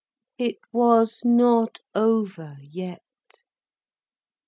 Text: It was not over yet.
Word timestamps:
It 0.39 0.55
was 0.73 1.21
not 1.23 1.79
over 1.93 2.57
yet. 2.59 3.03